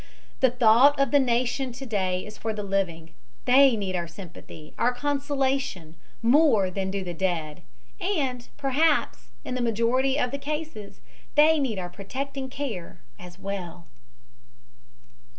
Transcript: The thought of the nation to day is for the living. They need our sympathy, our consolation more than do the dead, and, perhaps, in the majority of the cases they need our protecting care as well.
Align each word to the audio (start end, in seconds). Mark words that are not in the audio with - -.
The 0.39 0.49
thought 0.49 0.99
of 0.99 1.11
the 1.11 1.19
nation 1.19 1.71
to 1.73 1.85
day 1.85 2.25
is 2.25 2.35
for 2.35 2.53
the 2.55 2.63
living. 2.63 3.13
They 3.45 3.75
need 3.77 3.95
our 3.95 4.07
sympathy, 4.07 4.73
our 4.79 4.91
consolation 4.91 5.93
more 6.23 6.71
than 6.71 6.89
do 6.89 7.03
the 7.03 7.13
dead, 7.13 7.61
and, 7.99 8.47
perhaps, 8.57 9.27
in 9.45 9.53
the 9.53 9.61
majority 9.61 10.17
of 10.19 10.31
the 10.31 10.39
cases 10.39 11.01
they 11.35 11.59
need 11.59 11.77
our 11.77 11.87
protecting 11.91 12.49
care 12.49 12.99
as 13.19 13.37
well. 13.37 13.85